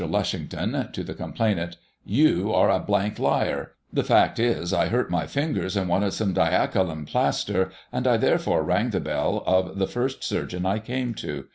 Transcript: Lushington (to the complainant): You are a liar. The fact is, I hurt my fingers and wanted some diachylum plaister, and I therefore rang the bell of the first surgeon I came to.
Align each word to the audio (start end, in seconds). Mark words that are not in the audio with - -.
Lushington 0.07 0.89
(to 0.93 1.03
the 1.03 1.13
complainant): 1.13 1.77
You 2.03 2.51
are 2.55 2.71
a 2.71 2.83
liar. 3.19 3.73
The 3.93 4.03
fact 4.03 4.39
is, 4.39 4.73
I 4.73 4.87
hurt 4.87 5.11
my 5.11 5.27
fingers 5.27 5.77
and 5.77 5.87
wanted 5.87 6.13
some 6.13 6.33
diachylum 6.33 7.05
plaister, 7.07 7.69
and 7.93 8.07
I 8.07 8.17
therefore 8.17 8.63
rang 8.63 8.89
the 8.89 8.99
bell 8.99 9.43
of 9.45 9.77
the 9.77 9.85
first 9.85 10.23
surgeon 10.23 10.65
I 10.65 10.79
came 10.79 11.13
to. 11.13 11.45